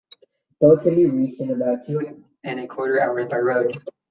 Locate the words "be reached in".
0.95-1.51